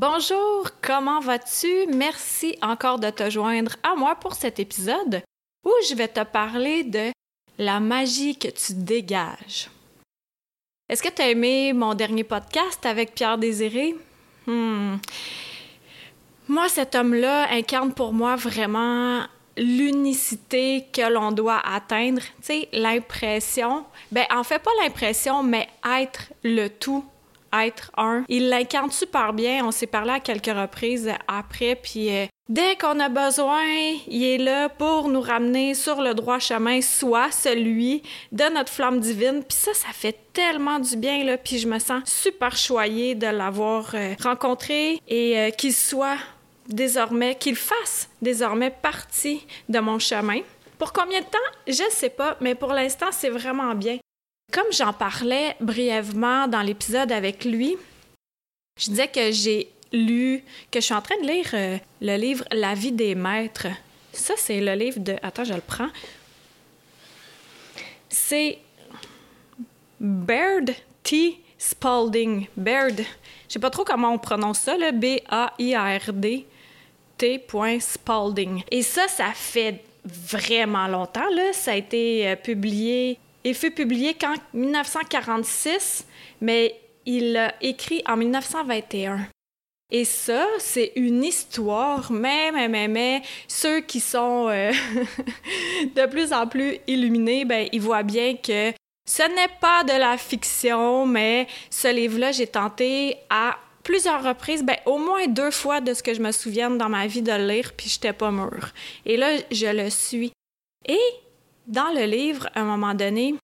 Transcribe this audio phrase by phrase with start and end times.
[0.00, 1.86] Bonjour, comment vas-tu?
[1.94, 5.22] Merci encore de te joindre à moi pour cet épisode
[5.62, 7.12] où je vais te parler de
[7.58, 9.68] la magie que tu dégages.
[10.88, 13.94] Est-ce que tu as aimé mon dernier podcast avec Pierre Désiré?
[14.46, 14.96] Hmm.
[16.48, 19.26] Moi, cet homme-là incarne pour moi vraiment
[19.58, 26.68] l'unicité que l'on doit atteindre, tu l'impression, ben en fait pas l'impression, mais être le
[26.68, 27.04] tout
[27.52, 28.24] être un.
[28.28, 29.64] Il l'incarne super bien.
[29.64, 33.64] On s'est parlé à quelques reprises après, puis euh, dès qu'on a besoin,
[34.06, 38.02] il est là pour nous ramener sur le droit chemin, soit celui
[38.32, 39.42] de notre flamme divine.
[39.46, 41.36] Puis ça, ça fait tellement du bien, là.
[41.38, 46.18] Puis je me sens super choyée de l'avoir euh, rencontré et euh, qu'il soit
[46.68, 50.40] désormais, qu'il fasse désormais partie de mon chemin.
[50.78, 51.38] Pour combien de temps?
[51.66, 53.98] Je sais pas, mais pour l'instant, c'est vraiment bien.
[54.50, 57.76] Comme j'en parlais brièvement dans l'épisode avec lui,
[58.78, 62.44] je disais que j'ai lu, que je suis en train de lire euh, le livre
[62.50, 63.68] La vie des maîtres.
[64.12, 65.16] Ça, c'est le livre de...
[65.22, 65.88] Attends, je le prends.
[68.08, 68.58] C'est
[70.00, 71.40] Baird T.
[71.58, 72.46] Spalding.
[72.56, 72.98] Baird.
[72.98, 76.46] Je sais pas trop comment on prononce ça, le B-A-I-R-D
[77.18, 77.46] T.
[77.80, 78.62] Spalding.
[78.70, 81.52] Et ça, ça fait vraiment longtemps, là.
[81.52, 86.06] Ça a été euh, publié il fut publié qu'en 1946,
[86.40, 89.20] mais il l'a écrit en 1921.
[89.92, 94.70] Et ça, c'est une histoire, mais, mais, mais, mais, ceux qui sont euh,
[95.96, 98.72] de plus en plus illuminés, ben, ils voient bien que
[99.08, 104.76] ce n'est pas de la fiction, mais ce livre-là, j'ai tenté à plusieurs reprises, ben,
[104.86, 107.48] au moins deux fois de ce que je me souvienne dans ma vie de le
[107.48, 108.72] lire, puis j'étais pas mûre.
[109.04, 110.30] Et là, je le suis.
[110.86, 111.00] Et
[111.70, 113.34] dans le livre, à un moment donné,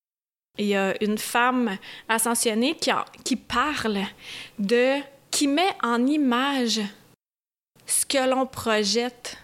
[0.58, 1.78] il y a une femme
[2.08, 2.76] ascensionnée
[3.24, 4.00] qui, parle
[4.58, 5.00] de,
[5.30, 6.80] qui met en image
[7.86, 9.38] ce que l'on projette.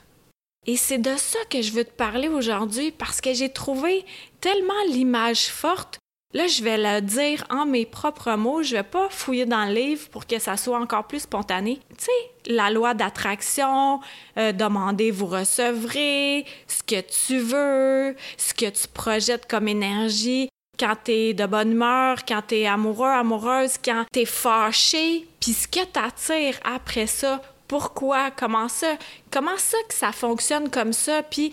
[0.66, 4.04] Et c'est de ça que je veux te parler aujourd'hui parce que j'ai trouvé
[4.40, 5.98] tellement l'image forte.
[6.34, 8.62] Là, je vais le dire en mes propres mots.
[8.62, 11.78] Je vais pas fouiller dans le livre pour que ça soit encore plus spontané.
[11.98, 14.00] Tu sais, la loi d'attraction,
[14.38, 20.48] euh, demandez, vous recevrez, ce que tu veux, ce que tu projettes comme énergie,
[20.78, 25.84] quand t'es de bonne humeur, quand t'es amoureux, amoureuse, quand t'es fâché, puis ce que
[25.84, 28.96] t'attires après ça, pourquoi, comment ça,
[29.30, 31.52] comment ça que ça fonctionne comme ça, puis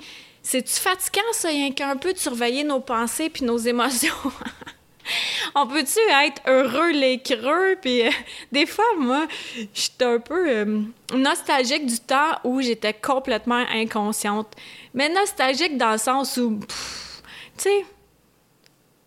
[0.50, 4.16] c'est-tu fatigant ça, rien qu'un peu de surveiller nos pensées puis nos émotions?
[5.56, 7.78] On peut-tu être heureux les creux?
[7.86, 8.10] Euh,
[8.52, 9.28] des fois, moi,
[9.76, 10.82] j'étais un peu euh,
[11.14, 14.56] nostalgique du temps où j'étais complètement inconsciente.
[14.96, 16.68] Mais nostalgique dans le sens où, tu
[17.58, 17.86] sais,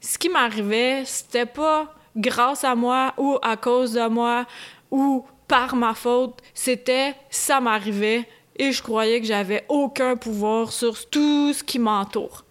[0.00, 4.46] ce qui m'arrivait, c'était pas grâce à moi ou à cause de moi
[4.92, 8.28] ou par ma faute, c'était ça m'arrivait
[8.62, 12.44] et je croyais que j'avais aucun pouvoir sur tout ce qui m'entoure.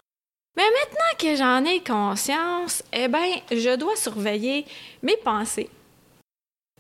[0.58, 4.66] Mais maintenant que j'en ai conscience, eh bien, je dois surveiller
[5.02, 5.70] mes pensées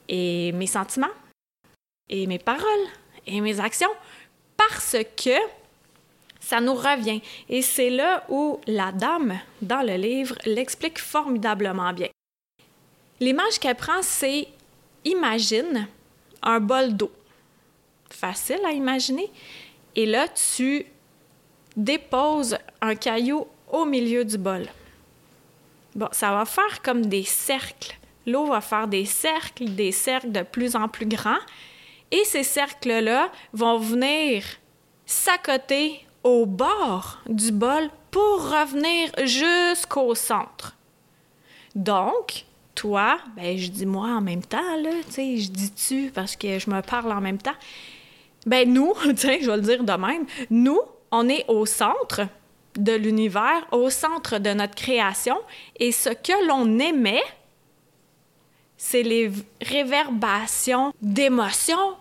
[0.09, 1.15] et mes sentiments
[2.09, 2.87] et mes paroles
[3.25, 3.95] et mes actions
[4.57, 5.37] parce que
[6.41, 7.21] ça nous revient.
[7.47, 12.09] Et c'est là où la dame, dans le livre, l'explique formidablement bien.
[13.21, 14.49] L'image qu'elle prend, c'est
[15.05, 15.87] imagine
[16.41, 17.11] un bol d'eau.
[18.11, 19.31] Facile à imaginer.
[19.95, 20.85] Et là, tu
[21.75, 24.67] déposes un caillou au milieu du bol.
[25.95, 27.97] Bon, ça va faire comme des cercles.
[28.25, 31.39] L'eau va faire des cercles, des cercles de plus en plus grands.
[32.11, 34.43] Et ces cercles-là vont venir
[35.05, 40.75] s'accoter au bord du bol pour revenir jusqu'au centre.
[41.73, 46.11] Donc, toi, ben je dis moi en même temps, là, tu sais, je dis tu
[46.13, 47.55] parce que je me parle en même temps.
[48.45, 50.79] Ben nous, tiens, je vais le dire de même, nous,
[51.11, 52.21] on est au centre
[52.75, 55.37] de l'univers, au centre de notre création,
[55.77, 57.21] et ce que l'on émet,
[58.77, 61.95] c'est les réverbations d'émotions,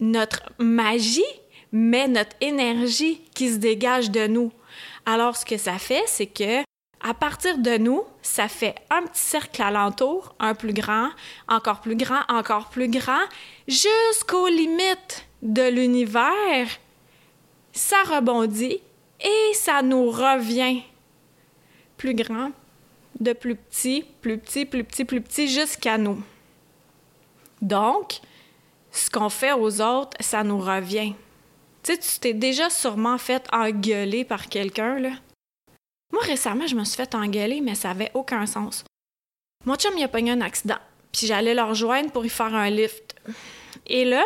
[0.00, 1.22] notre magie,
[1.72, 4.52] mais notre énergie qui se dégage de nous.
[5.04, 6.62] Alors, ce que ça fait, c'est que
[7.02, 11.10] à partir de nous, ça fait un petit cercle alentour, un plus grand,
[11.48, 13.22] encore plus grand, encore plus grand,
[13.68, 16.68] jusqu'aux limites de l'univers,
[17.72, 18.80] ça rebondit
[19.20, 20.82] et ça nous revient
[21.96, 22.50] plus grand,
[23.20, 26.22] de plus petit, plus petit, plus petit, plus petit, jusqu'à nous.
[27.62, 28.20] Donc,
[28.90, 31.14] ce qu'on fait aux autres, ça nous revient.
[31.82, 35.12] Tu sais, tu t'es déjà sûrement fait engueuler par quelqu'un, là.
[36.12, 38.84] Moi, récemment, je me suis fait engueuler, mais ça avait aucun sens.
[39.64, 40.78] Mon chum, il a pogné un accident,
[41.12, 43.16] puis j'allais le rejoindre pour y faire un lift.
[43.86, 44.24] Et là,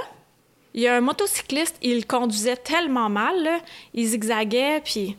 [0.75, 3.59] il y a un motocycliste, il conduisait tellement mal, là,
[3.95, 5.17] il zigzaguait, puis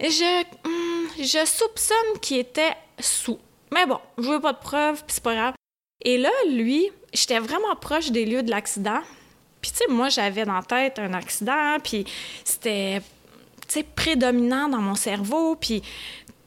[0.00, 3.38] je, hmm, je soupçonne qu'il était sous.
[3.72, 5.54] Mais bon, je veux pas de preuves, puis c'est pas grave.
[6.02, 9.00] Et là, lui, j'étais vraiment proche des lieux de l'accident.
[9.60, 12.04] Puis, tu sais, moi, j'avais dans la tête un accident, puis
[12.44, 13.00] c'était,
[13.66, 15.82] tu prédominant dans mon cerveau, puis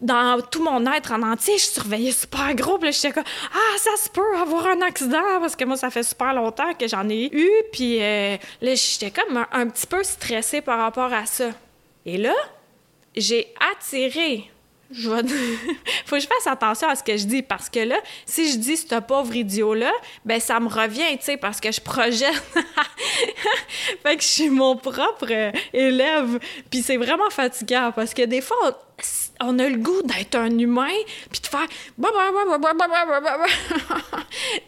[0.02, 2.78] dans tout mon être en entier, je surveillais super gros.
[2.78, 3.24] Puis là, j'étais comme,
[3.54, 6.88] ah, ça se peut avoir un accident, parce que moi, ça fait super longtemps que
[6.88, 7.50] j'en ai eu.
[7.72, 11.50] Puis euh, là, j'étais comme un, petit peu stressée par rapport à ça.
[12.06, 12.34] Et là,
[13.16, 14.50] j'ai attiré
[14.92, 15.22] je vais...
[16.06, 18.58] faut que je fasse attention à ce que je dis parce que là, si je
[18.58, 19.92] dis ce pauvre idiot-là,
[20.26, 22.34] ben ça me revient, tu sais, parce que je projette.
[24.04, 26.40] fait que je suis mon propre euh, élève.
[26.70, 28.58] Puis c'est vraiment fatigant parce que des fois,
[29.42, 30.96] on, a le goût d'être un humain
[31.30, 31.68] puis de faire.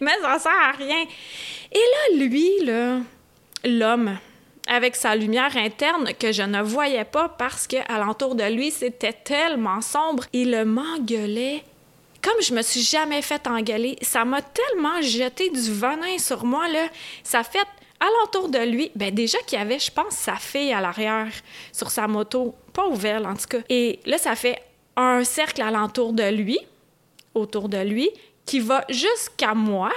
[0.02, 1.06] Mais ça sert à rien.
[1.72, 2.98] Et là, lui, là,
[3.64, 4.18] l'homme,
[4.70, 9.14] avec sa lumière interne que je ne voyais pas parce que alentour de lui c'était
[9.14, 10.24] tellement sombre.
[10.32, 11.64] Il m'engueulait
[12.22, 13.98] comme je me suis jamais fait engueuler.
[14.02, 16.88] Ça m'a tellement jeté du venin sur moi là.
[17.24, 17.68] Ça fait
[18.00, 21.28] alentour de lui, ben déjà qu'il y avait, je pense, sa fille à l'arrière
[21.72, 23.60] sur sa moto, pas ouverte en tout cas.
[23.70, 24.62] Et là, ça fait
[24.96, 26.60] un cercle alentour de lui,
[27.34, 28.10] autour de lui,
[28.46, 29.92] qui va jusqu'à moi,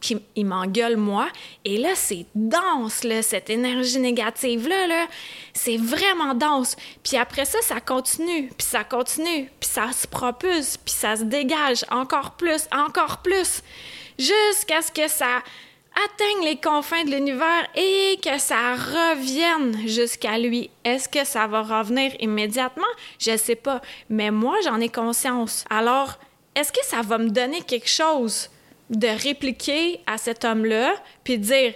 [0.00, 1.28] qui il m'engueule moi
[1.64, 5.06] et là c'est dense là cette énergie négative là là
[5.52, 10.76] c'est vraiment dense puis après ça ça continue puis ça continue puis ça se propulse
[10.76, 13.62] puis ça se dégage encore plus encore plus
[14.18, 15.42] jusqu'à ce que ça
[16.04, 20.70] atteigne les confins de l'univers et que ça revienne jusqu'à lui.
[20.84, 22.84] Est-ce que ça va revenir immédiatement?
[23.18, 25.64] Je sais pas, mais moi j'en ai conscience.
[25.70, 26.18] Alors,
[26.54, 28.50] est-ce que ça va me donner quelque chose?
[28.90, 30.94] De répliquer à cet homme-là,
[31.24, 31.74] puis dire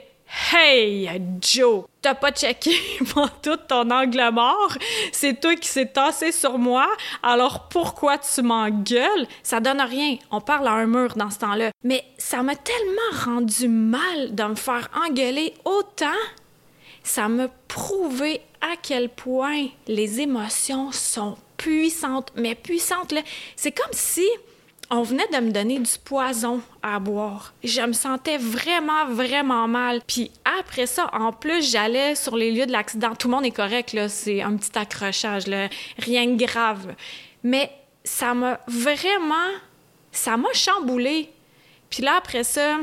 [0.50, 1.11] Hey,
[1.43, 2.75] Joe, t'as pas checké
[3.12, 4.75] pour tout ton angle mort,
[5.12, 6.88] c'est toi qui s'est tassé sur moi,
[7.23, 9.26] alors pourquoi tu m'engueules?
[9.43, 11.70] Ça donne rien, on parle à un mur dans ce temps-là.
[11.85, 16.06] Mais ça m'a tellement rendu mal de me faire engueuler autant,
[17.03, 23.20] ça m'a prouvé à quel point les émotions sont puissantes, mais puissantes, là.
[23.55, 24.26] C'est comme si
[24.94, 27.55] on venait de me donner du poison à boire.
[27.65, 30.03] Je me sentais vraiment, vraiment mal.
[30.06, 33.15] Puis après ça, en plus, j'allais sur les lieux de l'accident.
[33.15, 34.11] Tout le monde est correct, là.
[34.11, 35.71] C'est un petit accrochage, là.
[35.97, 36.94] Rien de grave.
[37.43, 37.73] Mais
[38.05, 39.49] ça m'a vraiment...
[40.12, 41.31] Ça m'a chamboulé.
[41.89, 42.77] Puis là, après ça,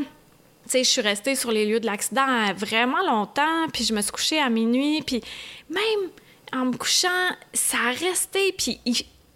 [0.63, 3.67] tu sais, je suis restée sur les lieux de l'accident vraiment longtemps.
[3.71, 5.03] Puis je me suis couchée à minuit.
[5.03, 5.21] Puis
[5.69, 6.09] même
[6.53, 8.51] en me couchant, ça a resté.
[8.53, 8.79] Puis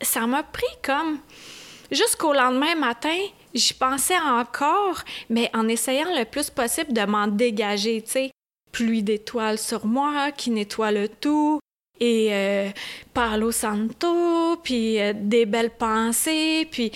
[0.01, 1.19] ça m'a pris comme
[1.91, 3.17] Jusqu'au lendemain matin,
[3.53, 8.31] j'y pensais encore, mais en essayant le plus possible de m'en dégager, tu sais.
[8.71, 11.59] Pluie d'étoiles sur moi qui nettoie le tout,
[11.99, 12.69] et euh,
[13.13, 16.91] Palo Santo, puis euh, des belles pensées, puis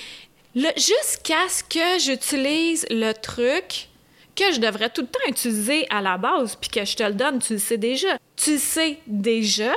[0.56, 3.90] jusqu'à ce que j'utilise le truc
[4.36, 7.14] que je devrais tout le temps utiliser à la base, puis que je te le
[7.14, 8.18] donne, tu le sais déjà.
[8.36, 9.74] Tu le sais déjà,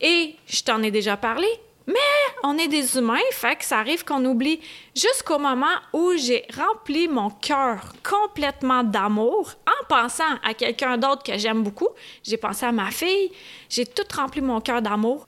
[0.00, 1.46] et je t'en ai déjà parlé,
[1.90, 4.60] mais on est des humains, fait que ça arrive qu'on oublie
[4.94, 11.36] jusqu'au moment où j'ai rempli mon cœur complètement d'amour en pensant à quelqu'un d'autre que
[11.36, 11.88] j'aime beaucoup.
[12.22, 13.32] J'ai pensé à ma fille,
[13.68, 15.26] j'ai tout rempli mon cœur d'amour.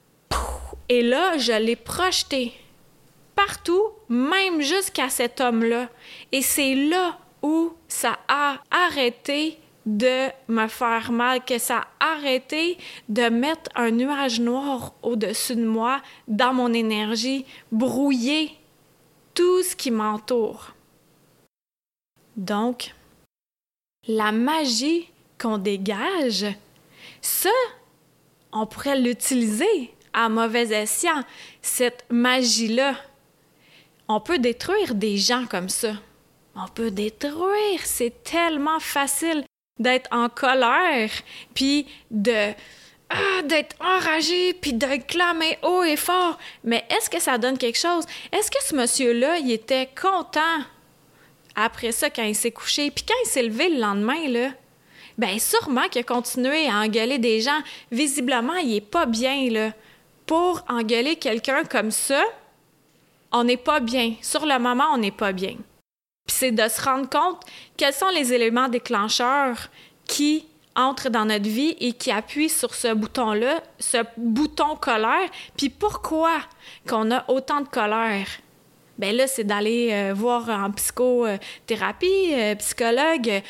[0.89, 2.53] Et là, je l'ai projeté
[3.35, 5.89] partout, même jusqu'à cet homme-là.
[6.31, 12.79] Et c'est là où ça a arrêté de me faire mal, que ça a arrêté
[13.09, 18.57] de mettre un nuage noir au-dessus de moi, dans mon énergie, brouiller
[19.35, 20.73] tout ce qui m'entoure.
[22.37, 22.95] Donc,
[24.07, 25.09] la magie
[25.39, 26.47] qu'on dégage,
[27.21, 27.51] ça,
[28.53, 31.23] on pourrait l'utiliser à mauvais escient,
[31.63, 32.97] cette magie-là.
[34.09, 35.95] On peut détruire des gens comme ça.
[36.55, 39.45] On peut détruire, c'est tellement facile
[39.79, 41.11] d'être en colère,
[41.55, 42.53] puis de
[43.15, 46.39] ah, d'être enragé, puis de clamer haut et fort.
[46.65, 48.05] Mais est-ce que ça donne quelque chose?
[48.33, 50.65] Est-ce que ce monsieur-là, il était content
[51.55, 52.91] après ça quand il s'est couché?
[52.91, 54.49] Puis quand il s'est levé le lendemain, là,
[55.19, 57.61] ben sûrement qu'il a continué à engueuler des gens.
[57.91, 59.73] Visiblement, il est pas bien, là.
[60.25, 62.23] Pour engueuler quelqu'un comme ça,
[63.31, 64.15] on n'est pas bien.
[64.23, 65.57] Sur le moment, on n'est pas bien.
[66.27, 67.41] Puis c'est de se rendre compte
[67.77, 69.69] quels sont les éléments déclencheurs
[70.07, 75.69] qui entrent dans notre vie et qui appuient sur ce bouton-là, ce bouton colère, puis
[75.69, 76.39] pourquoi
[76.89, 78.27] qu'on a autant de colère?
[78.99, 83.43] Ben là, c'est d'aller euh, voir en psychothérapie, euh, psychologue,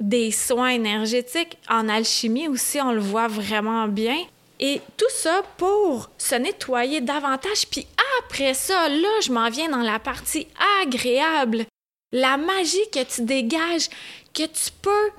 [0.00, 1.58] des soins énergétiques.
[1.68, 4.16] En alchimie aussi, on le voit vraiment bien.
[4.58, 7.66] Et tout ça pour se nettoyer davantage.
[7.70, 7.86] Puis
[8.20, 10.46] après ça, là, je m'en viens dans la partie
[10.82, 11.66] agréable.
[12.12, 13.88] La magie que tu dégages,
[14.34, 15.10] que tu peux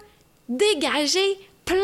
[0.48, 1.78] dégager plein,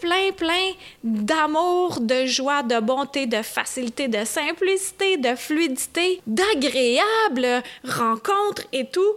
[0.00, 0.72] plein, plein
[1.04, 9.14] d'amour, de joie, de bonté, de facilité, de simplicité, de fluidité, d'agréable rencontres et tout.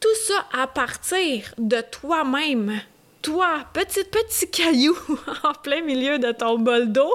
[0.00, 2.80] Tout ça à partir de toi-même.
[3.20, 4.96] Toi, petit, petit caillou
[5.44, 7.14] en plein milieu de ton bol d'eau.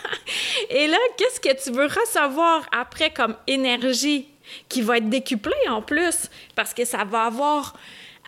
[0.70, 4.31] et là, qu'est-ce que tu veux recevoir après comme énergie?
[4.68, 7.74] Qui va être décuplée en plus parce que ça va avoir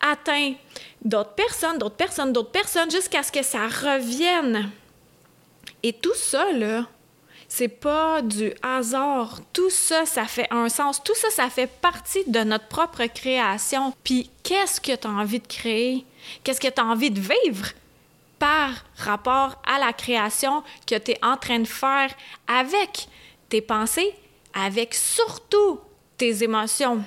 [0.03, 0.55] atteint
[1.03, 4.71] d'autres personnes, d'autres personnes, d'autres personnes, jusqu'à ce que ça revienne.
[5.83, 6.87] Et tout ça, là,
[7.49, 9.41] c'est pas du hasard.
[9.53, 11.03] Tout ça, ça fait un sens.
[11.03, 13.95] Tout ça, ça fait partie de notre propre création.
[14.03, 16.05] Puis, qu'est-ce que tu as envie de créer?
[16.43, 17.69] Qu'est-ce que tu as envie de vivre
[18.39, 22.11] par rapport à la création que tu es en train de faire
[22.49, 23.09] avec
[23.49, 24.15] tes pensées,
[24.55, 25.81] avec surtout
[26.17, 27.03] tes émotions?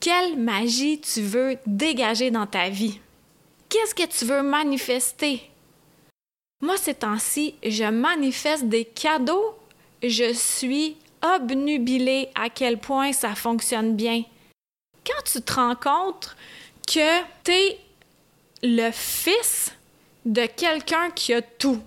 [0.00, 3.00] Quelle magie tu veux dégager dans ta vie?
[3.68, 5.42] Qu'est-ce que tu veux manifester?
[6.60, 9.56] Moi, ces temps-ci, je manifeste des cadeaux.
[10.02, 14.24] Je suis obnubilée à quel point ça fonctionne bien.
[15.06, 16.36] Quand tu te rends compte
[16.86, 17.78] que tu es
[18.62, 19.72] le fils
[20.24, 21.80] de quelqu'un qui a tout,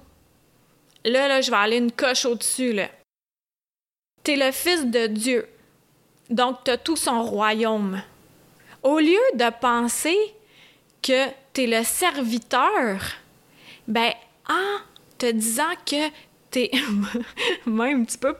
[1.05, 2.89] là, là, je vais aller une coche au-dessus, là.
[4.23, 5.47] Tu es le fils de Dieu.
[6.31, 8.01] Donc, tu as tout son royaume.
[8.83, 10.17] Au lieu de penser
[11.01, 13.01] que tu es le serviteur,
[13.87, 14.13] ben,
[14.49, 14.79] en
[15.17, 16.09] te disant que
[16.49, 16.71] t'es
[17.65, 18.35] même tu peux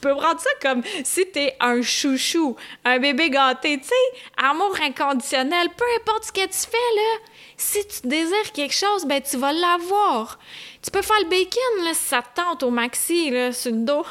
[0.00, 3.94] prendre ça comme si t'es un chouchou, un bébé gâté, tu sais,
[4.36, 7.18] amour inconditionnel, peu importe ce que tu fais là.
[7.56, 10.38] Si tu désires quelque chose, ben tu vas l'avoir.
[10.82, 13.78] Tu peux faire le bacon là, si ça te tente au maxi là, sur le
[13.78, 14.04] dos.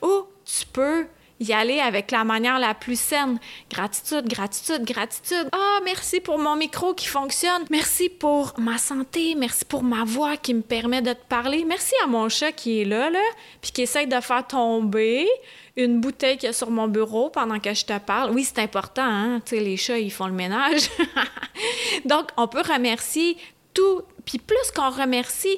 [0.06, 1.06] Ou tu peux
[1.40, 3.38] y aller avec la manière la plus saine.
[3.70, 5.48] Gratitude, gratitude, gratitude.
[5.52, 7.64] Ah, merci pour mon micro qui fonctionne.
[7.70, 9.34] Merci pour ma santé.
[9.36, 11.64] Merci pour ma voix qui me permet de te parler.
[11.64, 13.22] Merci à mon chat qui est là, là,
[13.60, 15.26] puis qui essaye de faire tomber
[15.76, 18.32] une bouteille qui est sur mon bureau pendant que je te parle.
[18.32, 19.40] Oui, c'est important, hein?
[19.44, 20.90] Tu sais, les chats, ils font le ménage.
[22.04, 23.36] Donc, on peut remercier
[23.74, 24.02] tout.
[24.24, 25.56] Puis plus qu'on remercie,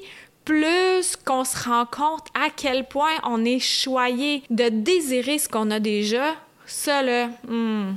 [0.51, 5.71] plus qu'on se rend compte à quel point on est choyé de désirer ce qu'on
[5.71, 6.35] a déjà,
[6.67, 7.95] ça, là, hmm,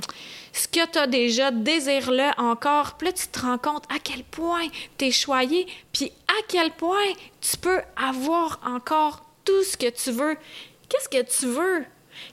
[0.52, 2.96] ce que tu as déjà, désire-le encore.
[2.96, 7.12] Plus tu te rends compte à quel point tu es choyé, puis à quel point
[7.40, 10.36] tu peux avoir encore tout ce que tu veux.
[10.88, 11.84] Qu'est-ce que tu veux?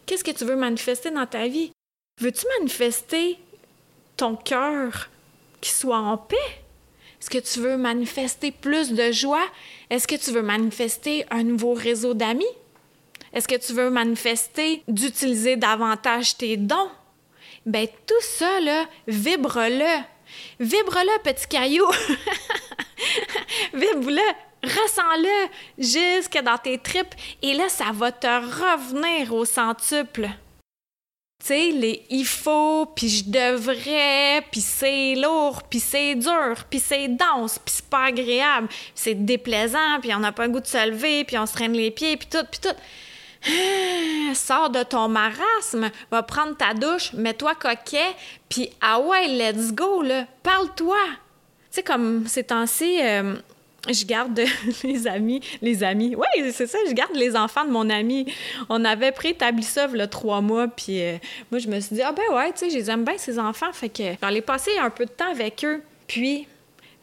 [0.05, 1.71] Qu'est-ce que tu veux manifester dans ta vie?
[2.19, 3.39] Veux-tu manifester
[4.17, 5.09] ton cœur
[5.61, 6.61] qui soit en paix?
[7.21, 9.45] Est-ce que tu veux manifester plus de joie?
[9.91, 12.43] Est-ce que tu veux manifester un nouveau réseau d'amis?
[13.31, 16.89] Est-ce que tu veux manifester d'utiliser davantage tes dons?
[17.67, 20.01] Ben tout ça, là, vibre-le.
[20.59, 21.85] Vibre-le, petit caillou.
[23.75, 25.47] vibre-le, ressens-le
[25.77, 27.13] jusque dans tes tripes
[27.43, 30.27] et là, ça va te revenir au centuple
[31.41, 36.79] tu sais, les il faut, puis je devrais, puis c'est lourd, puis c'est dur, puis
[36.79, 40.67] c'est dense, puis c'est pas agréable, c'est déplaisant, puis on n'a pas le goût de
[40.67, 42.75] se lever, puis on se traîne les pieds, puis tout, puis tout.
[43.43, 48.15] Ah, sors de ton marasme, va prendre ta douche, mets-toi coquet,
[48.47, 50.99] puis ah ouais, let's go, là, parle-toi.
[51.71, 53.35] Tu sais, comme ces temps-ci, euh,
[53.89, 54.39] je garde
[54.83, 56.15] les amis, les amis.
[56.15, 58.31] Oui, c'est ça, je garde les enfants de mon ami.
[58.69, 61.17] On avait préétabli ça a trois mois, puis euh,
[61.49, 63.39] moi, je me suis dit, ah ben ouais, tu sais, je les aime bien, ces
[63.39, 65.81] enfants, fait que j'allais passer un peu de temps avec eux.
[66.07, 66.47] Puis,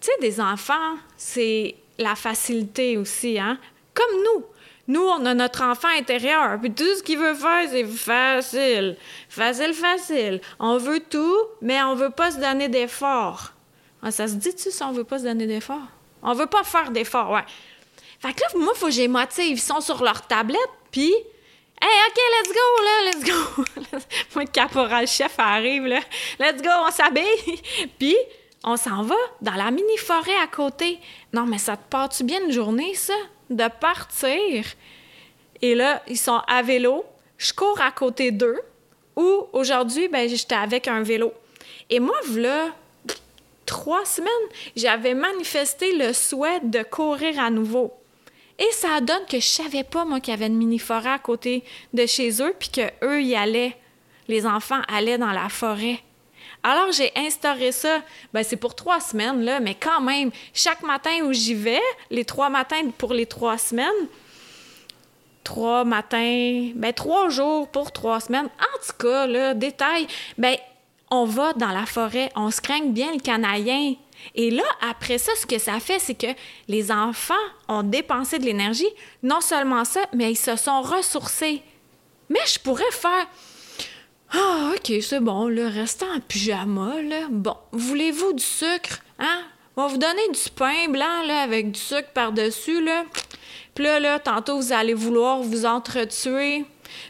[0.01, 3.59] tu sais, des enfants, c'est la facilité aussi, hein?
[3.95, 4.45] Comme nous.
[4.87, 8.97] Nous, on a notre enfant intérieur, puis tout ce qu'il veut faire, c'est facile.
[9.29, 10.41] Facile, facile.
[10.59, 13.53] On veut tout, mais on veut pas se donner d'efforts.
[14.03, 15.89] Ah, ça se dit-tu si on veut pas se donner d'efforts?
[16.23, 17.45] On veut pas faire d'efforts, ouais.
[18.21, 19.57] Fait que là, moi, faut que j'ai motive.
[19.57, 20.59] Ils sont sur leur tablette,
[20.91, 21.13] puis...
[21.81, 23.65] Hey, OK, let's go, là, let's go.
[24.35, 26.01] moi, le caporal chef arrive, là.
[26.41, 27.63] Let's go, on s'habille.
[27.99, 28.17] puis,
[28.65, 30.99] on s'en va dans la mini-forêt à côté.
[31.33, 33.15] Non, mais ça te part-tu bien une journée, ça?
[33.49, 34.65] De partir?
[35.63, 37.05] Et là, ils sont à vélo.
[37.37, 38.61] Je cours à côté d'eux.
[39.15, 41.33] Ou aujourd'hui, ben, j'étais avec un vélo.
[41.91, 42.75] Et moi, voilà
[43.69, 44.31] trois semaines,
[44.75, 47.93] j'avais manifesté le souhait de courir à nouveau.
[48.59, 51.63] Et ça donne que je savais pas, moi, qu'il y avait une mini-forêt à côté
[51.93, 53.77] de chez eux, puis qu'eux y allaient.
[54.27, 56.01] Les enfants allaient dans la forêt.
[56.63, 58.03] Alors, j'ai instauré ça.
[58.33, 62.25] Ben, c'est pour trois semaines, là, mais quand même, chaque matin où j'y vais, les
[62.25, 64.09] trois matins pour les trois semaines,
[65.45, 68.49] trois matins, ben, trois jours pour trois semaines.
[68.59, 70.57] En tout cas, là, détail, ben,
[71.11, 73.95] on va dans la forêt, on se craigne bien le canaillin.
[74.35, 76.27] Et là, après ça, ce que ça fait, c'est que
[76.67, 77.35] les enfants
[77.69, 78.89] ont dépensé de l'énergie.
[79.23, 81.63] Non seulement ça, mais ils se sont ressourcés.
[82.29, 83.27] Mais je pourrais faire
[84.33, 87.29] Ah, OK, c'est bon, le restant en pyjama, là.
[87.31, 89.01] Bon, voulez-vous du sucre?
[89.19, 89.45] Hein?
[89.77, 93.05] On va vous donner du pain blanc, là, avec du sucre par-dessus, là.
[93.75, 96.65] Puis là, là, tantôt, vous allez vouloir vous entretuer.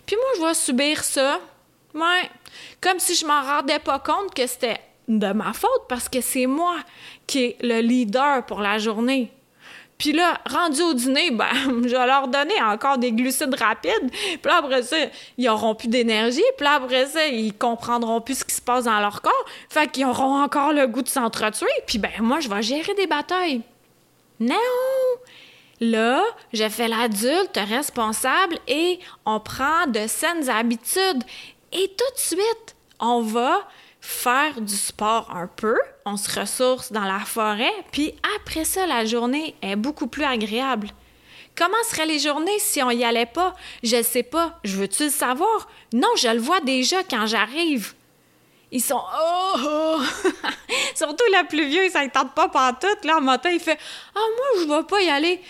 [0.06, 1.40] Puis moi, je vais subir ça.
[1.94, 2.30] Ouais,
[2.80, 6.46] comme si je m'en rendais pas compte que c'était de ma faute parce que c'est
[6.46, 6.76] moi
[7.26, 9.32] qui est le leader pour la journée.
[9.98, 14.10] Puis là, rendu au dîner, ben, je vais leur donner encore des glucides rapides.
[14.10, 14.96] Puis après ça,
[15.36, 16.42] ils auront plus d'énergie.
[16.56, 19.44] Puis après ça, ils comprendront plus ce qui se passe dans leur corps.
[19.68, 21.66] Fait qu'ils auront encore le goût de s'entretuer.
[21.86, 23.62] Puis ben, moi, je vais gérer des batailles.
[24.38, 24.54] Non!
[25.80, 31.22] Là, je fais l'adulte responsable et on prend de saines habitudes.
[31.72, 33.66] Et tout de suite, on va
[34.00, 39.04] faire du sport un peu, on se ressource dans la forêt, puis après ça, la
[39.04, 40.88] journée est beaucoup plus agréable.
[41.56, 43.54] Comment seraient les journées si on y allait pas?
[43.82, 44.60] Je ne sais pas.
[44.62, 45.68] Je veux-tu le savoir?
[45.92, 47.94] Non, je le vois déjà quand j'arrive.
[48.70, 50.02] Ils sont oh, oh!
[50.94, 53.04] Surtout le plus vieux, il s'entend pas pantoute.
[53.04, 53.78] Là, en matin, il fait
[54.14, 55.40] Ah, moi, je vais pas y aller.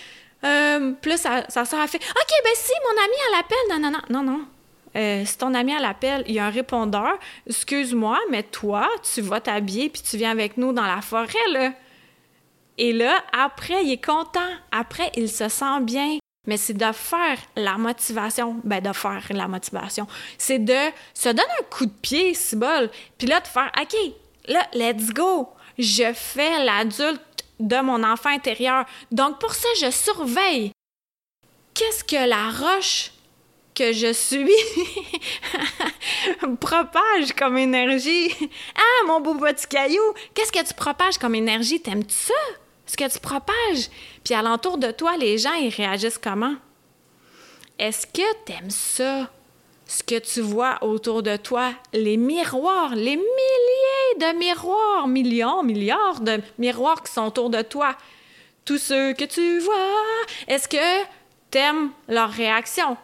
[0.44, 3.58] Euh, là, sa, sa soeur a fait OK, ben si, mon ami, elle appelle.
[3.70, 4.46] Non, non, non, non, non.
[4.96, 9.20] Euh, si ton ami à l'appel, il y a un répondeur, excuse-moi, mais toi, tu
[9.20, 11.72] vas t'habiller puis tu viens avec nous dans la forêt, là.
[12.78, 14.48] Et là, après, il est content.
[14.70, 16.18] Après, il se sent bien.
[16.46, 18.56] Mais c'est de faire la motivation.
[18.64, 20.06] Ben, de faire la motivation.
[20.38, 22.88] C'est de se donner un coup de pied, si bol.
[23.18, 23.96] Puis là, de faire, OK,
[24.46, 25.48] là, let's go.
[25.76, 27.20] Je fais l'adulte
[27.60, 28.86] de mon enfant intérieur.
[29.10, 30.70] Donc, pour ça, je surveille.
[31.74, 33.10] Qu'est-ce que la roche
[33.78, 34.50] que je suis
[36.60, 38.34] propage comme énergie.
[38.76, 40.02] Ah, mon beau petit caillou,
[40.34, 41.80] qu'est-ce que tu propages comme énergie?
[41.80, 42.34] T'aimes-tu ça?
[42.86, 43.88] Ce que tu propages?
[44.24, 46.56] Puis alentour de toi, les gens, ils réagissent comment?
[47.78, 49.30] Est-ce que t'aimes ça?
[49.86, 56.20] Ce que tu vois autour de toi, les miroirs, les milliers de miroirs, millions, milliards
[56.20, 57.94] de miroirs qui sont autour de toi.
[58.64, 59.94] Tous ceux que tu vois,
[60.48, 61.04] est-ce que
[61.50, 62.96] t'aimes leur réaction?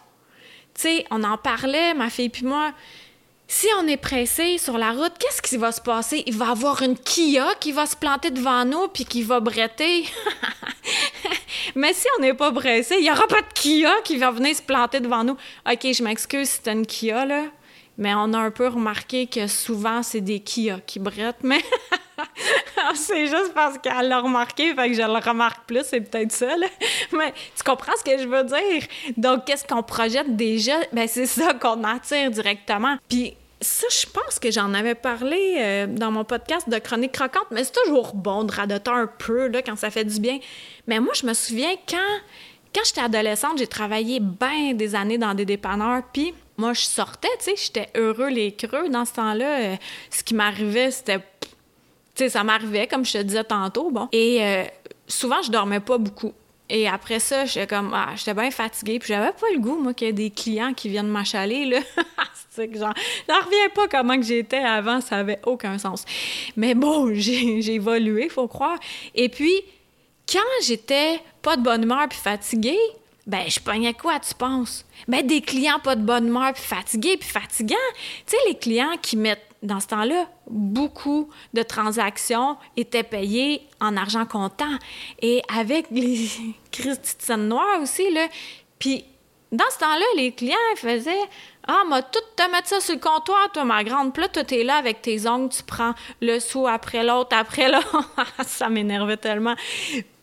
[0.74, 2.72] Tu sais, on en parlait, ma fille puis moi.
[3.46, 6.22] Si on est pressé sur la route, qu'est-ce qui va se passer?
[6.26, 9.40] Il va y avoir une Kia qui va se planter devant nous puis qui va
[9.40, 10.06] bretter.
[11.74, 14.56] Mais si on n'est pas pressé, il n'y aura pas de Kia qui va venir
[14.56, 15.36] se planter devant nous.
[15.70, 17.44] OK, je m'excuse si c'est une Kia, là.
[17.96, 21.42] Mais on a un peu remarqué que souvent, c'est des Kia qui brettent.
[21.42, 21.60] Mais
[22.94, 26.48] c'est juste parce qu'elle l'a remarqué, fait que je le remarque plus, c'est peut-être ça.
[27.12, 28.86] Mais tu comprends ce que je veux dire?
[29.16, 30.74] Donc, qu'est-ce qu'on projette déjà?
[30.92, 32.96] Ben, c'est ça qu'on attire directement.
[33.08, 37.46] Puis, ça, je pense que j'en avais parlé euh, dans mon podcast de Chronique Croquante,
[37.50, 40.38] mais c'est toujours bon de radoter un peu là, quand ça fait du bien.
[40.86, 42.20] Mais moi, je me souviens quand,
[42.74, 47.28] quand j'étais adolescente, j'ai travaillé bien des années dans des dépanneurs, puis moi, je sortais,
[47.38, 48.88] tu sais, j'étais heureux les creux.
[48.88, 49.76] Dans ce temps-là, euh,
[50.10, 51.18] ce qui m'arrivait, c'était
[52.14, 54.08] sais, ça m'arrivait, comme je te disais tantôt, bon.
[54.12, 54.64] Et euh,
[55.06, 56.32] souvent, je dormais pas beaucoup.
[56.70, 59.92] Et après ça, j'étais comme, ah, j'étais bien fatiguée, puis j'avais pas le goût, moi,
[59.92, 61.78] qu'il y ait des clients qui viennent m'achaler, là.
[62.50, 62.94] c'est que genre,
[63.28, 66.04] j'en reviens pas comment que j'étais avant, ça avait aucun sens.
[66.56, 68.78] Mais bon, j'ai évolué, faut croire.
[69.14, 69.52] Et puis,
[70.30, 72.78] quand j'étais pas de bonne humeur puis fatiguée,
[73.26, 74.84] ben, je pognais quoi, tu penses?
[75.08, 77.76] Ben, des clients pas de bonne humeur puis fatigués puis fatigants.
[78.26, 83.96] Tu sais, les clients qui mettent dans ce temps-là, beaucoup de transactions étaient payées en
[83.96, 84.78] argent comptant.
[85.20, 86.28] Et avec les
[86.70, 88.28] crises de scène noire aussi, là.
[88.78, 89.04] Puis,
[89.50, 91.28] dans ce temps-là, les clients faisaient
[91.66, 94.12] Ah, m'a tout te mettre ça sur le comptoir, toi, ma grande.
[94.12, 97.70] Puis là, toi, t'es là avec tes ongles, tu prends le sou après l'autre, après
[97.70, 98.06] l'autre.
[98.44, 99.54] ça m'énervait tellement.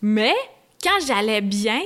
[0.01, 0.36] Mais,
[0.84, 1.82] quand j'allais bien,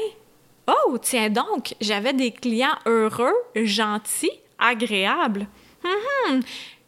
[0.67, 5.47] oh, tiens donc, j'avais des clients heureux, gentils, agréables.
[5.83, 5.91] Hum,
[6.29, 6.41] hum.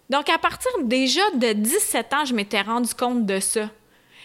[0.09, 3.69] Donc, à partir déjà de 17 ans, je m'étais rendu compte de ça.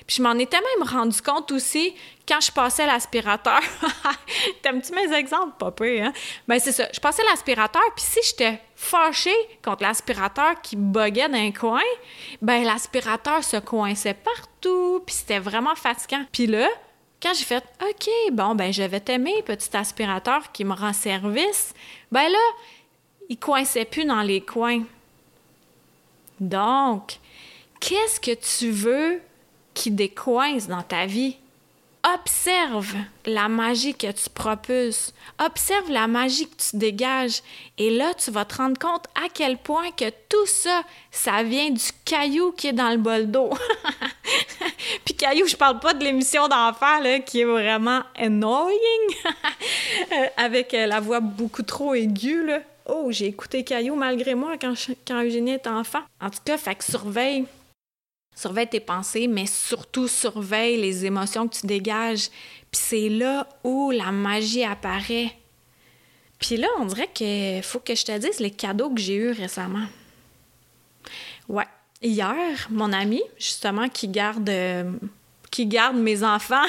[0.07, 1.95] Puis je m'en étais même rendu compte aussi
[2.27, 3.61] quand je passais l'aspirateur.
[4.63, 6.13] T'aimes-tu mes exemples, papa, hein?
[6.49, 6.89] Ben c'est ça.
[6.93, 9.31] Je passais l'aspirateur, puis si j'étais fâchée
[9.65, 11.83] contre l'aspirateur qui buguait dans un coin,
[12.41, 16.25] ben l'aspirateur se coinçait partout, puis c'était vraiment fatigant.
[16.33, 16.69] Puis là,
[17.23, 21.75] quand j'ai fait OK, bon, ben je vais t'aimer, petit aspirateur qui me rend service,
[22.11, 22.39] ben là,
[23.29, 24.83] il coinçait plus dans les coins.
[26.41, 27.19] Donc,
[27.81, 29.21] qu'est-ce que tu veux
[29.75, 31.37] qui décoince dans ta vie?
[32.05, 35.15] Observe la magie que tu propulses.
[35.39, 37.43] Observe la magie que tu dégages.
[37.79, 41.71] Et là, tu vas te rendre compte à quel point que tout ça, ça vient
[41.71, 43.51] du caillou qui est dans le bol d'eau.
[45.05, 49.15] Puis caillou, je parle pas de l'émission d'enfer, qui est vraiment annoying,
[50.37, 52.51] avec euh, la voix beaucoup trop aiguë.
[52.87, 54.75] Oh, j'ai écouté Caillou malgré moi quand,
[55.23, 56.03] Eugénie était enfant.
[56.21, 57.47] En tout cas, fait surveille.
[58.35, 62.29] Surveille tes pensées, mais surtout surveille les émotions que tu dégages.
[62.71, 65.37] Puis c'est là où la magie apparaît.
[66.39, 69.31] Puis là, on dirait qu'il faut que je te dise les cadeaux que j'ai eus
[69.31, 69.87] récemment.
[71.49, 71.67] Ouais.
[72.01, 74.51] Hier, mon amie, justement, qui garde,
[75.53, 76.67] qui garde mes enfants,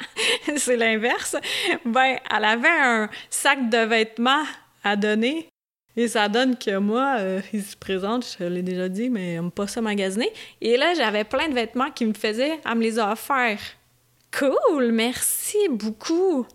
[0.56, 1.36] c'est l'inverse,
[1.84, 4.44] ben, elle avait un sac de vêtements
[4.82, 5.48] à donner.
[5.96, 9.50] Et ça donne que moi, euh, il se présente, je l'ai déjà dit, mais n'aime
[9.50, 10.32] pas ça magasiner.
[10.60, 13.14] Et là, j'avais plein de vêtements qui me faisaient, elle me les a.
[14.38, 16.46] Cool, merci beaucoup.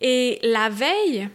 [0.00, 1.28] Et la veille,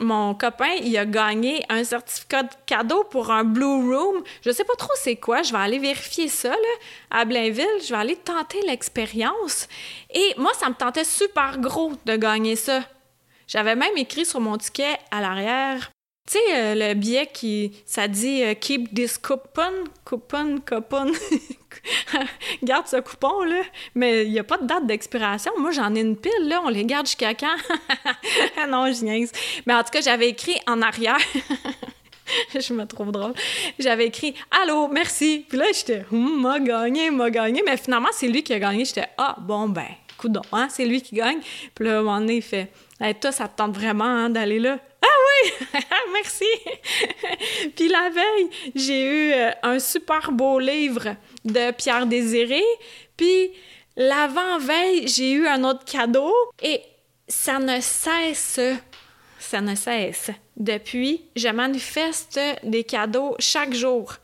[0.00, 4.22] mon copain, il a gagné un certificat de cadeau pour un Blue Room.
[4.44, 6.56] Je sais pas trop c'est quoi, je vais aller vérifier ça là,
[7.10, 9.68] à Blainville, je vais aller tenter l'expérience.
[10.12, 12.82] Et moi, ça me tentait super gros de gagner ça.
[13.52, 15.90] J'avais même écrit sur mon ticket à l'arrière.
[16.26, 21.12] Tu sais, euh, le billet qui, ça dit euh, Keep this coupon, coupon, coupon.
[22.62, 23.60] garde ce coupon, là.
[23.94, 25.52] Mais il n'y a pas de date d'expiration.
[25.58, 26.62] Moi, j'en ai une pile, là.
[26.64, 27.54] On les garde jusqu'à quand?
[28.70, 29.32] non, je niaise.
[29.66, 31.18] Mais en tout cas, j'avais écrit en arrière.
[32.58, 33.34] je me trouve drôle.
[33.78, 35.44] J'avais écrit Allô, merci.
[35.46, 37.62] Puis là, j'étais hum, m'a gagné, m'a gagné.
[37.66, 38.86] Mais finalement, c'est lui qui a gagné.
[38.86, 41.40] J'étais Ah, bon, ben, coudon, hein, c'est lui qui gagne.
[41.74, 42.70] Puis là, à un moment donné, il fait
[43.20, 44.78] toi, ça te tente vraiment hein, d'aller là?
[45.02, 45.06] Ah
[45.44, 45.52] oui!
[46.12, 46.44] Merci!
[47.76, 52.62] Puis la veille, j'ai eu euh, un super beau livre de Pierre Désiré.
[53.16, 53.50] Puis
[53.96, 56.32] l'avant-veille, j'ai eu un autre cadeau.
[56.62, 56.80] Et
[57.28, 58.60] ça ne cesse,
[59.38, 60.30] ça ne cesse.
[60.56, 64.14] Depuis, je manifeste des cadeaux chaque jour.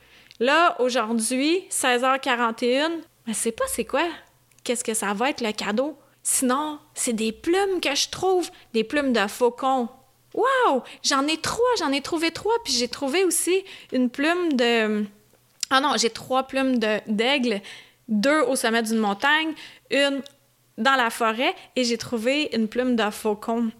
[0.41, 2.91] Là, aujourd'hui, 16h41,
[3.27, 4.07] mais c'est pas c'est quoi?
[4.62, 5.99] Qu'est-ce que ça va être le cadeau?
[6.31, 9.88] Sinon, c'est des plumes que je trouve, des plumes de faucon.
[10.35, 10.83] Wow!
[11.03, 15.07] J'en ai trois, j'en ai trouvé trois, puis j'ai trouvé aussi une plume de...
[15.71, 17.62] Ah non, j'ai trois plumes d'aigle,
[18.09, 19.55] deux au sommet d'une montagne,
[19.91, 20.23] une
[20.77, 23.71] dans la forêt, et j'ai trouvé une plume de faucon.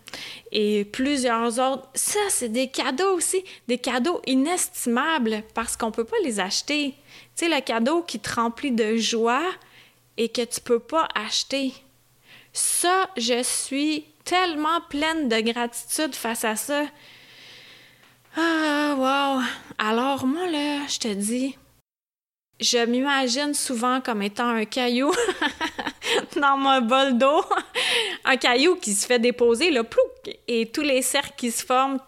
[0.51, 1.87] Et plusieurs autres.
[1.93, 6.95] Ça, c'est des cadeaux aussi, des cadeaux inestimables, parce qu'on peut pas les acheter.
[7.37, 9.45] Tu sais, le cadeau qui te remplit de joie
[10.17, 11.75] et que tu peux pas acheter.
[12.59, 16.87] Ça, je suis tellement pleine de gratitude face à ça.
[18.37, 19.43] Ah, wow!
[19.79, 21.57] Alors, moi, là, je te dis,
[22.59, 25.13] je m'imagine souvent comme étant un caillou
[26.37, 27.45] dans mon bol d'eau.
[28.25, 32.01] un caillou qui se fait déposer, là, plouc, et tous les cercles qui se forment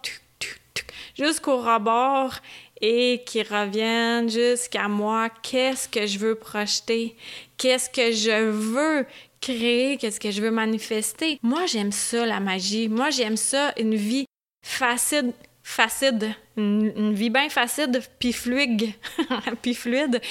[1.17, 2.33] jusqu'au rebord
[2.81, 5.29] et qui reviennent jusqu'à moi.
[5.43, 7.15] Qu'est-ce que je veux projeter?
[7.57, 9.05] Qu'est-ce que je veux
[9.41, 11.39] créer, qu'est-ce que je veux manifester.
[11.41, 12.87] Moi, j'aime ça, la magie.
[12.87, 14.25] Moi, j'aime ça, une vie
[14.63, 18.93] facile, facile, une, vie bien facile, puis fluide,
[19.61, 20.21] puis fluide.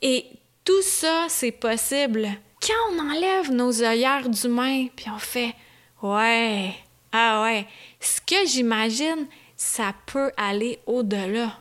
[0.00, 0.26] Et
[0.64, 2.28] tout ça, c'est possible
[2.60, 5.54] quand on enlève nos œillères d'humain, puis on fait
[6.02, 6.74] ouais,
[7.12, 7.66] ah ouais,
[8.00, 11.58] ce que j'imagine, ça peut aller au-delà.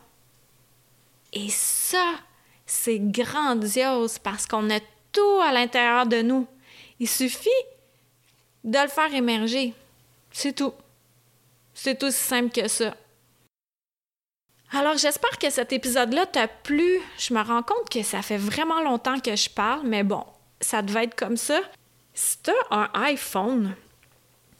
[1.33, 2.05] Et ça,
[2.65, 4.79] c'est grandiose parce qu'on a
[5.11, 6.47] tout à l'intérieur de nous.
[7.01, 7.49] Il suffit
[8.63, 9.73] de le faire émerger.
[10.31, 10.71] C'est tout.
[11.73, 12.95] C'est aussi simple que ça.
[14.71, 17.01] Alors, j'espère que cet épisode-là t'a plu.
[17.17, 20.23] Je me rends compte que ça fait vraiment longtemps que je parle, mais bon,
[20.59, 21.59] ça devait être comme ça.
[22.13, 23.75] Si tu as un iPhone,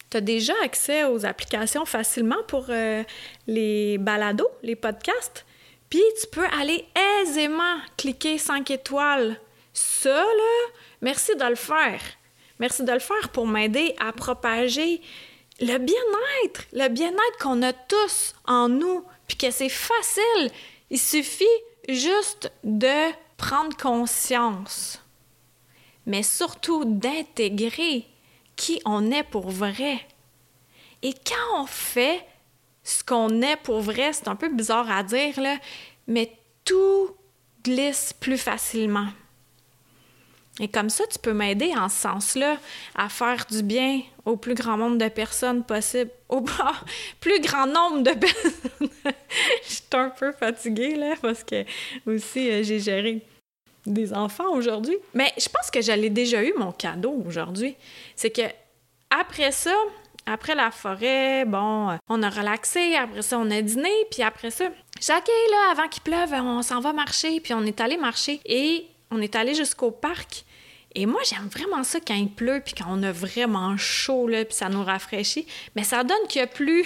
[0.10, 3.04] tu as déjà accès aux applications facilement pour euh,
[3.46, 5.46] les balados, les podcasts?
[5.92, 6.88] Puis tu peux aller
[7.22, 9.40] aisément cliquer 5 étoiles.
[9.74, 12.02] Ça, là, merci de le faire.
[12.62, 15.02] Merci de le faire pour m'aider à propager
[15.60, 20.52] le bien-être, le bien-être qu'on a tous en nous, puis que c'est facile.
[20.92, 21.44] Il suffit
[21.90, 25.00] juste de prendre conscience.
[26.06, 28.08] mais surtout d'intégrer
[28.56, 30.00] qui on est pour vrai.
[31.02, 32.26] Et quand on fait
[32.84, 35.58] ce qu'on est pour vrai, c'est un peu bizarre à dire, là,
[36.08, 36.32] mais
[36.66, 37.16] tout
[37.64, 39.08] glisse plus facilement.
[40.60, 42.58] Et comme ça, tu peux m'aider en ce sens-là
[42.96, 46.12] à faire du bien au plus grand nombre de personnes possible.
[46.30, 46.42] Au
[47.20, 48.90] plus grand nombre de personnes.
[49.64, 51.64] Je suis un peu fatiguée, là, parce que
[52.06, 53.22] aussi, euh, j'ai géré
[53.86, 54.98] des enfants aujourd'hui.
[55.14, 57.76] Mais je pense que j'allais déjà eu mon cadeau aujourd'hui.
[58.16, 58.44] C'est que
[59.10, 59.74] après ça,
[60.26, 64.66] après la forêt, bon, on a relaxé, après ça, on a dîné, puis après ça,
[65.00, 68.86] chaque là, avant qu'il pleuve, on s'en va marcher, puis on est allé marcher et
[69.12, 70.46] on est allé jusqu'au parc.
[70.94, 74.44] Et moi, j'aime vraiment ça quand il pleut, puis quand on a vraiment chaud, là,
[74.44, 75.48] puis ça nous rafraîchit.
[75.76, 76.84] Mais ça donne qu'il n'y a plus...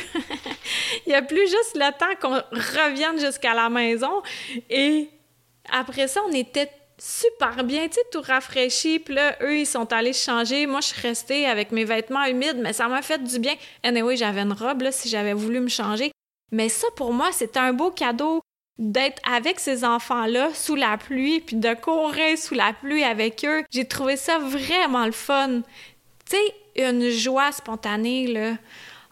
[1.08, 4.22] il y a plus juste le temps qu'on revienne jusqu'à la maison.
[4.70, 5.10] Et
[5.72, 9.00] après ça, on était super bien, tu sais, tout rafraîchi.
[9.00, 10.68] Puis là, eux, ils sont allés changer.
[10.68, 13.56] Moi, je suis restée avec mes vêtements humides, mais ça m'a fait du bien.
[13.82, 16.12] Anyway, j'avais une robe, si j'avais voulu me changer.
[16.52, 18.42] Mais ça, pour moi, c'était un beau cadeau
[18.78, 23.64] d'être avec ces enfants-là sous la pluie, puis de courir sous la pluie avec eux.
[23.72, 25.62] J'ai trouvé ça vraiment le fun.
[26.30, 28.54] Tu sais, une joie spontanée, là.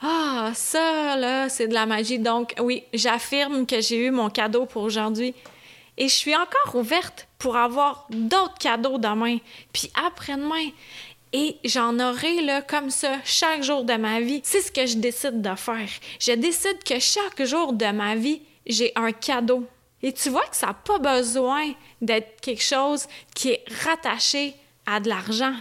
[0.02, 2.20] Ah, ça, là, c'est de la magie.
[2.20, 5.34] Donc, oui, j'affirme que j'ai eu mon cadeau pour aujourd'hui.
[5.98, 9.38] Et je suis encore ouverte pour avoir d'autres cadeaux demain,
[9.72, 10.72] puis après-demain.
[11.32, 14.42] Et j'en aurai là comme ça chaque jour de ma vie.
[14.44, 15.90] C'est ce que je décide de faire.
[16.20, 19.66] Je décide que chaque jour de ma vie, j'ai un cadeau.
[20.02, 21.72] Et tu vois que ça n'a pas besoin
[22.02, 25.56] d'être quelque chose qui est rattaché à de l'argent.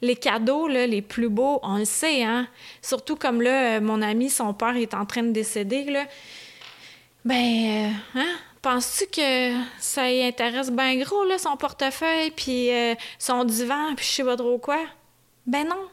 [0.00, 2.48] Les cadeaux les plus beaux, on le sait, hein?
[2.82, 6.04] Surtout comme là, mon ami, son père est en train de décéder, là.
[7.24, 8.36] Ben, euh, hein?
[8.62, 14.04] Penses-tu que ça y intéresse bien gros, là, son portefeuille, puis euh, son divan, puis
[14.04, 14.80] je sais pas trop quoi?
[15.46, 15.88] Ben non.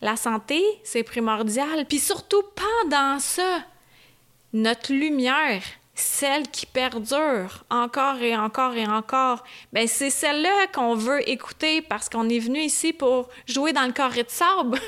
[0.00, 1.84] La santé, c'est primordial.
[1.88, 3.62] Puis surtout, pendant ça,
[4.52, 5.62] notre lumière,
[5.94, 12.08] celle qui perdure encore et encore et encore, ben c'est celle-là qu'on veut écouter parce
[12.08, 14.78] qu'on est venu ici pour jouer dans le carré de sable.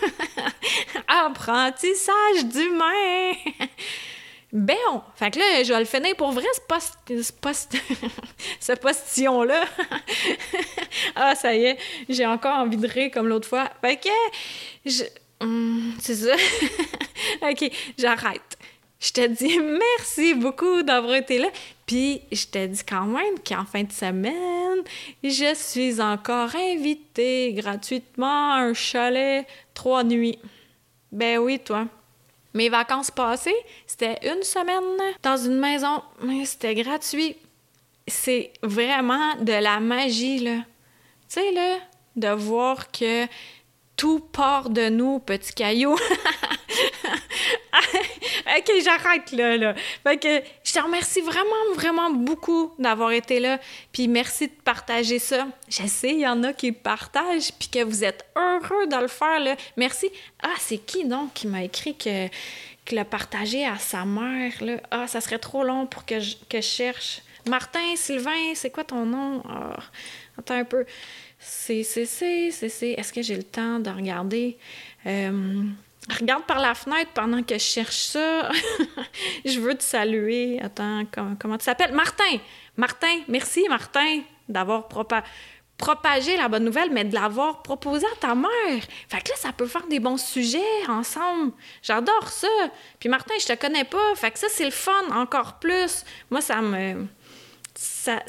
[1.09, 3.33] Apprentissage d'humain.
[4.55, 4.77] Ben,
[5.15, 6.61] fait que là, je vais le finir pour vrai, ce,
[7.33, 7.75] post,
[8.61, 9.65] ce, postillon-là.
[11.17, 13.71] ah, ça y est, j'ai encore envie de rire comme l'autre fois.
[13.81, 14.11] Fait que,
[14.85, 15.05] je...
[15.41, 16.35] Hum, c'est ça.
[17.51, 18.59] OK, j'arrête.
[19.03, 19.59] Je te dis
[20.07, 21.49] merci beaucoup d'avoir été là.
[21.87, 24.83] Puis, je te dis quand même qu'en fin de semaine,
[25.25, 30.39] je suis encore invitée gratuitement à un chalet trois nuits.
[31.11, 31.87] Ben oui, toi.
[32.55, 33.55] Mes vacances passées,
[33.87, 36.03] c'était une semaine dans une maison.
[36.45, 37.37] C'était gratuit.
[38.07, 40.59] C'est vraiment de la magie, là.
[41.29, 41.79] Tu sais, là,
[42.15, 43.27] de voir que
[43.97, 45.97] tout part de nous, petit caillou.
[47.13, 49.75] OK, j'arrête là, là.
[50.03, 53.59] Fait que je te remercie vraiment, vraiment beaucoup d'avoir été là.
[53.93, 55.47] Puis merci de partager ça.
[55.69, 59.09] Je sais, il y en a qui partagent, puis que vous êtes heureux de le
[59.09, 59.57] faire.
[59.77, 60.11] Merci.
[60.43, 62.29] Ah, c'est qui donc qui m'a écrit que,
[62.85, 64.53] que le partager à sa mère?
[64.91, 67.23] Ah, ça serait trop long pour que je, cherche.
[67.49, 69.43] Martin, Sylvain, c'est quoi ton nom?
[69.49, 69.77] Ah,
[70.39, 70.85] attends un peu.
[71.39, 72.91] C'est, c'est, c'est, c'est, c'est.
[72.93, 74.57] Est-ce que j'ai le temps de regarder?
[75.07, 75.65] Euh,
[76.11, 78.51] Regarde par la fenêtre pendant que je cherche ça.
[79.45, 80.61] je veux te saluer.
[80.61, 81.93] Attends, comment, tu s'appelles?
[81.93, 82.39] Martin!
[82.77, 88.83] Martin, merci Martin d'avoir propagé la bonne nouvelle, mais de l'avoir proposé à ta mère.
[89.09, 91.53] Fait que là, ça peut faire des bons sujets ensemble.
[91.83, 92.49] J'adore ça.
[92.99, 94.15] Puis Martin, je te connais pas.
[94.17, 96.05] Fait que ça, c'est le fun encore plus.
[96.31, 97.07] Moi, ça me
[97.75, 98.21] ça,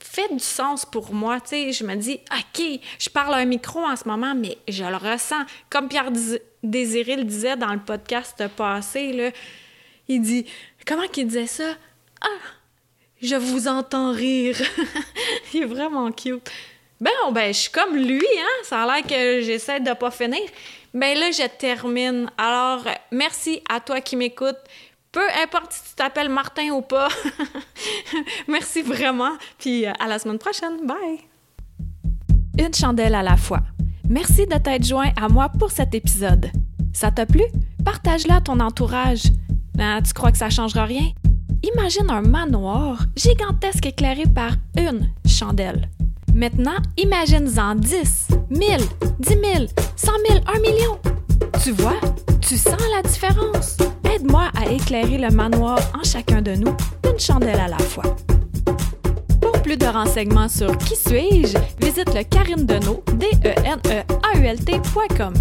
[0.00, 1.40] fait du sens pour moi.
[1.40, 4.58] Tu sais, je me dis, OK, je parle à un micro en ce moment, mais
[4.68, 5.44] je le ressens.
[5.70, 6.10] Comme Pierre
[6.62, 9.32] Désiré le disait dans le podcast passé,
[10.08, 10.46] il dit,
[10.86, 11.74] comment qu'il disait ça?
[12.20, 12.48] Ah,
[13.20, 14.56] je vous entends rire.
[15.54, 16.50] il est vraiment cute.
[17.00, 18.62] Ben, ben, je suis comme lui, hein?
[18.64, 20.42] Ça a l'air que j'essaie de pas finir.
[20.94, 22.30] Ben là, je termine.
[22.36, 24.58] Alors, merci à toi qui m'écoutes.
[25.12, 27.08] Peu importe si tu t'appelles Martin ou pas.
[28.48, 29.32] Merci vraiment.
[29.58, 30.86] Puis euh, à la semaine prochaine.
[30.86, 31.20] Bye.
[32.58, 33.60] Une chandelle à la fois.
[34.08, 36.50] Merci de t'être joint à moi pour cet épisode.
[36.92, 37.42] Ça t'a plu?
[37.84, 39.24] Partage-la à ton entourage.
[39.74, 41.12] Ben, tu crois que ça changera rien?
[41.62, 45.88] Imagine un manoir gigantesque éclairé par une chandelle.
[46.34, 48.60] Maintenant, imagine-en 10, 1000,
[49.20, 49.66] 10 000,
[49.96, 50.98] 100 000, 1 million.
[51.62, 52.00] Tu vois?
[52.40, 53.76] Tu sens la différence?
[54.04, 58.04] Aide-moi à éclairer le manoir en chacun de nous, une chandelle à la fois
[59.68, 64.46] plus de renseignements sur Qui suis-je, visite le carindenault, d e n e a u
[64.46, 65.34] l t.com.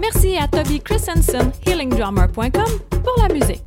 [0.00, 2.50] Merci à Toby Christensen, healingdrummer.com
[3.04, 3.62] pour la musique.